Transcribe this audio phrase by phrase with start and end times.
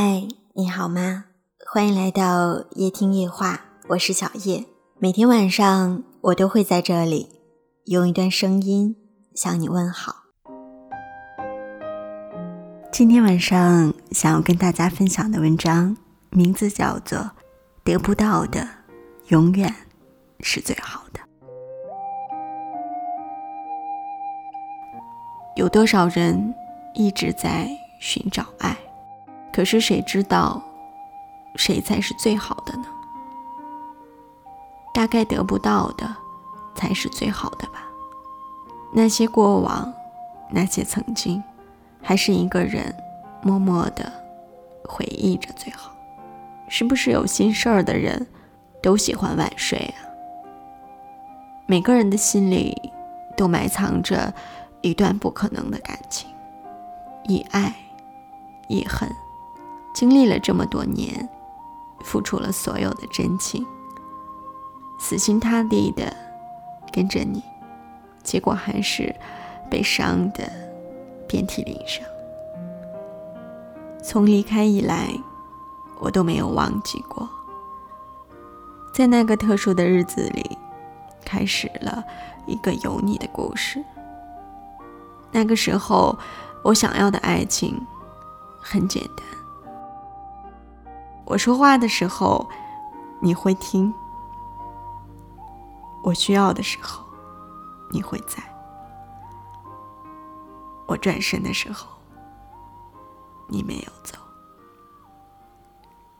[0.00, 1.24] 嗨，你好吗？
[1.66, 4.64] 欢迎来到夜听夜话，我是小叶。
[5.00, 7.40] 每天晚上我都会在这里
[7.86, 8.94] 用一段声音
[9.34, 10.14] 向你问好。
[12.92, 15.96] 今天晚上想要跟大家分享的文章
[16.30, 17.18] 名字叫做
[17.82, 18.64] 《得不到的
[19.30, 19.74] 永远
[20.38, 21.18] 是最好的》。
[25.56, 26.54] 有多少人
[26.94, 28.78] 一直在寻找爱？
[29.58, 30.62] 可是谁知道，
[31.56, 32.84] 谁才是最好的呢？
[34.94, 36.14] 大概得不到的，
[36.76, 37.82] 才是最好的吧。
[38.94, 39.92] 那些过往，
[40.48, 41.42] 那些曾经，
[42.00, 42.94] 还是一个人
[43.42, 44.12] 默默的
[44.84, 45.90] 回忆着最好。
[46.68, 48.24] 是不是有心事儿的人，
[48.80, 50.06] 都喜欢晚睡啊？
[51.66, 52.92] 每个人的心里，
[53.36, 54.32] 都埋藏着
[54.82, 56.30] 一段不可能的感情，
[57.24, 57.74] 亦爱，
[58.68, 59.10] 亦恨。
[59.98, 61.28] 经历了这么多年，
[62.04, 63.66] 付出了所有的真情，
[64.96, 66.16] 死心塌地的
[66.92, 67.42] 跟着你，
[68.22, 69.12] 结果还是
[69.68, 70.48] 被伤的
[71.26, 72.06] 遍体鳞伤。
[74.00, 75.08] 从离开以来，
[75.98, 77.28] 我都没有忘记过，
[78.94, 80.56] 在那个特殊的日子里，
[81.24, 82.04] 开始了
[82.46, 83.84] 一个有你的故事。
[85.32, 86.16] 那个时候，
[86.62, 87.84] 我想要的爱情
[88.60, 89.37] 很简单。
[91.28, 92.48] 我说话的时候，
[93.20, 93.92] 你会听；
[96.02, 97.04] 我需要的时候，
[97.90, 98.42] 你会在；
[100.86, 101.86] 我转身的时候，
[103.46, 104.16] 你没有走，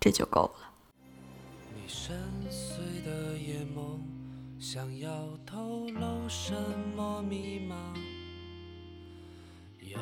[0.00, 0.72] 这就够了。
[1.72, 4.00] 你深邃的眼眸，
[4.58, 5.08] 想要
[5.46, 6.52] 透露什
[6.96, 7.76] 么密码？
[9.82, 10.00] 忧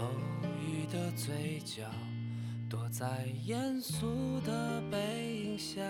[0.62, 1.82] 郁的嘴角。
[2.74, 3.06] 躲在
[3.44, 4.98] 严肃的背
[5.44, 5.80] 影下，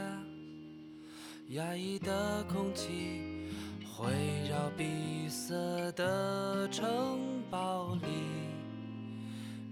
[1.48, 3.48] 压抑的空气
[3.90, 4.12] 环
[4.46, 5.54] 绕闭塞
[5.92, 8.08] 的城堡里，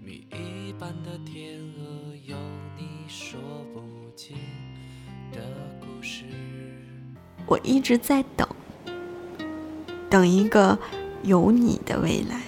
[0.03, 2.35] 谜一般的天鹅有
[2.75, 3.39] 你说
[3.75, 3.83] 不
[4.15, 4.35] 尽
[5.31, 5.39] 的
[5.79, 6.25] 故事。
[7.45, 8.47] 我一直在等，
[10.09, 10.79] 等一个
[11.21, 12.41] 有你的未来，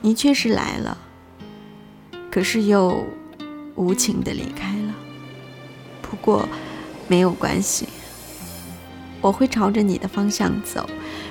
[0.00, 0.96] 你确实来了。
[2.34, 3.06] 可是又
[3.76, 4.94] 无情的离开了。
[6.02, 6.48] 不过
[7.06, 7.86] 没有关系，
[9.20, 10.84] 我会朝着你的方向走，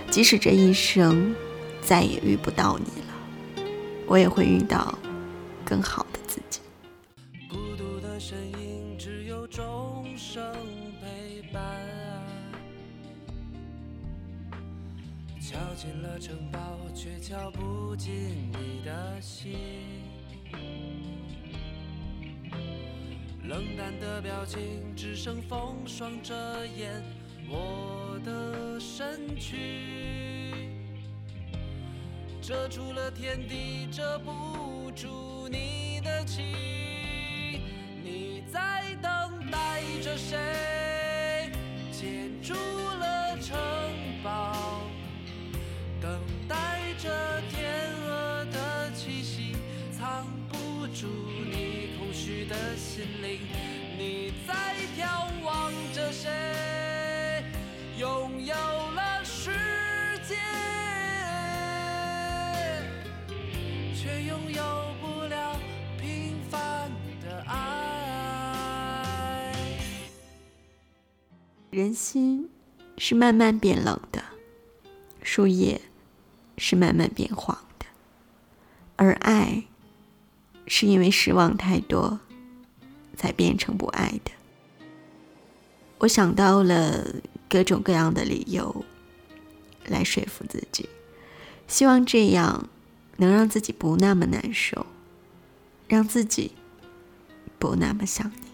[0.09, 1.35] 即使这一生
[1.81, 3.67] 再也遇不到你了，
[4.07, 4.97] 我也会遇到
[5.65, 6.61] 更好的自己。
[7.49, 10.41] 孤独的身影，只有钟声
[11.01, 11.61] 陪伴。
[15.41, 16.59] 敲进了城堡，
[16.95, 18.13] 却敲不进
[18.53, 19.57] 你的心。
[23.53, 26.33] 冷淡的表情，只剩风霜遮
[26.65, 27.03] 掩
[27.47, 30.71] 我的身躯，
[32.41, 36.43] 遮住了天地，遮不住你的情。
[38.03, 40.72] 你在等待着谁？
[71.73, 72.51] 人心
[72.99, 74.23] 是慢慢变冷的，
[75.23, 75.81] 树叶
[76.55, 77.87] 是慢慢变黄的，
[78.95, 79.63] 而爱
[80.67, 82.19] 是因为失望太多，
[83.17, 84.31] 才变成不爱的。
[85.97, 87.15] 我想到了
[87.49, 88.85] 各种各样的理由
[89.87, 90.87] 来说服自己，
[91.67, 92.69] 希望这样
[93.17, 94.85] 能让自己不那么难受，
[95.87, 96.51] 让自己
[97.57, 98.52] 不那么想你。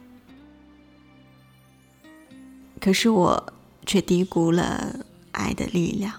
[2.80, 3.54] 可是我
[3.86, 6.14] 却低估了爱的力量。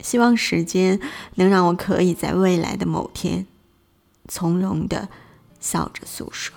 [0.00, 1.00] 希望时间
[1.36, 3.46] 能让我可以在未来的某天，
[4.26, 5.08] 从容的
[5.60, 6.56] 笑着诉说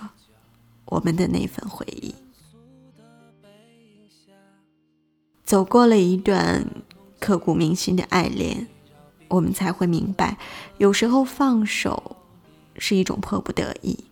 [0.86, 2.14] 我们的那份回忆。
[5.44, 6.66] 走过了一段
[7.20, 8.66] 刻骨铭心的爱恋，
[9.28, 10.38] 我们才会明白，
[10.78, 12.16] 有时候放手
[12.78, 14.04] 是一种迫不得已。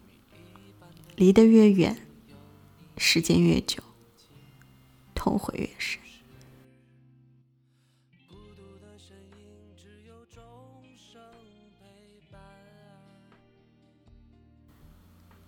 [1.17, 1.97] 离得越远，
[2.97, 3.83] 时间越久。
[5.25, 5.99] 痛悔越深。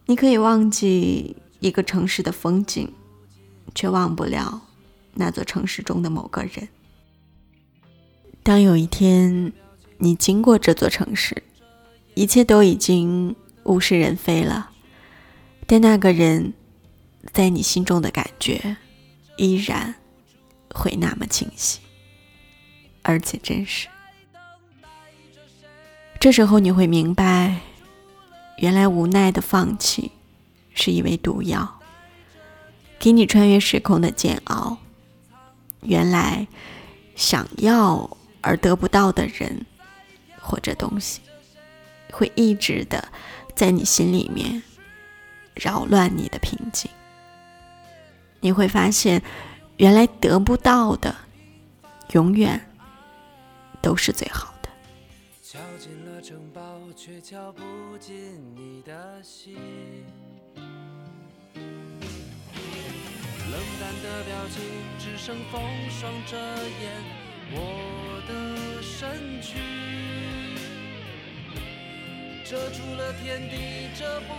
[0.06, 2.90] 你可以忘记一个城市的风景，
[3.74, 4.62] 却忘不了
[5.12, 6.66] 那座城市中的某个人。
[8.42, 9.52] 当有一天
[9.98, 11.42] 你经过这座城市，
[12.14, 14.70] 一切都已经物是人非了，
[15.66, 16.54] 但那个人
[17.34, 18.78] 在你心中的感觉
[19.36, 19.94] 依然
[20.74, 21.80] 会那么清晰，
[23.02, 23.88] 而且真实。
[26.18, 27.60] 这时候你会明白。
[28.58, 30.10] 原来无奈的放弃，
[30.72, 31.78] 是一味毒药，
[32.98, 34.78] 给你穿越时空的煎熬。
[35.82, 36.46] 原来
[37.14, 39.66] 想要而得不到的人
[40.40, 41.20] 或者东西，
[42.10, 43.12] 会一直的
[43.54, 44.62] 在你心里面
[45.54, 46.90] 扰乱你的平静。
[48.40, 49.22] 你会发现，
[49.76, 51.14] 原来得不到的，
[52.12, 52.60] 永远
[53.80, 54.52] 都是最好。
[56.22, 56.60] 城堡
[56.96, 57.62] 却敲不
[57.98, 58.16] 进
[58.56, 59.54] 你的心，
[61.54, 61.62] 冷
[63.78, 64.64] 淡的表情
[64.98, 66.90] 只剩风霜遮掩
[67.52, 68.32] 我的
[68.82, 69.60] 身躯，
[72.44, 73.54] 遮住了天地，
[73.96, 74.34] 遮不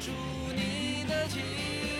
[0.00, 0.10] 住
[0.56, 1.97] 你的情。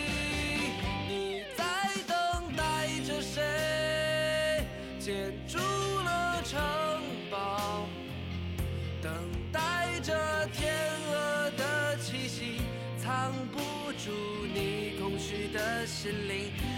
[14.55, 16.78] 你空虚的心灵。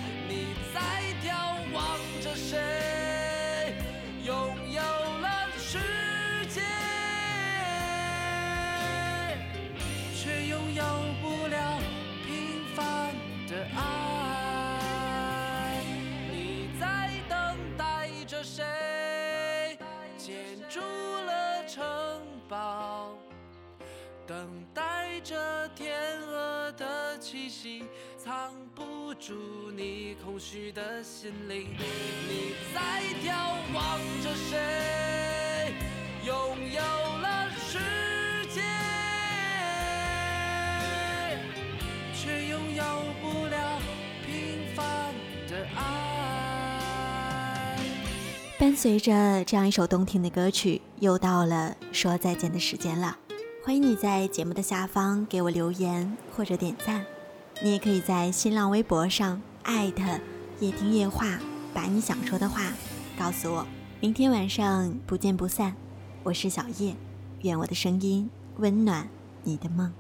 [27.30, 27.84] 气息。
[28.18, 31.68] 藏不住你空虚的心灵，
[32.28, 33.32] 你在眺
[33.72, 35.72] 望着谁？
[36.26, 37.78] 拥有了世
[38.52, 38.60] 界，
[42.12, 42.84] 却拥有
[43.22, 43.80] 不了
[44.26, 45.14] 平凡
[45.48, 45.78] 的爱。
[48.58, 53.16] 伴随着这样一首动听的歌曲，又到了说再见的时间了。
[53.64, 57.06] 欢迎你在节目的下方给我留言或者点赞。
[57.62, 60.02] 你也可以在新浪微博上艾特
[60.60, 61.38] 夜听夜话，
[61.74, 62.72] 把你想说的话
[63.18, 63.66] 告诉我。
[64.00, 65.76] 明天晚上不见不散。
[66.22, 66.96] 我是小叶，
[67.42, 69.06] 愿我的声音温暖
[69.44, 69.92] 你的梦。